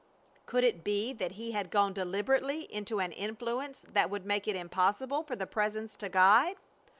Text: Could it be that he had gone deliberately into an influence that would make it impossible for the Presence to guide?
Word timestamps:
Could 0.47 0.63
it 0.63 0.83
be 0.83 1.13
that 1.13 1.33
he 1.33 1.51
had 1.51 1.69
gone 1.69 1.93
deliberately 1.93 2.61
into 2.73 2.99
an 2.99 3.11
influence 3.11 3.85
that 3.87 4.09
would 4.09 4.25
make 4.25 4.47
it 4.47 4.55
impossible 4.55 5.21
for 5.21 5.35
the 5.35 5.45
Presence 5.45 5.95
to 5.97 6.09
guide? 6.09 6.55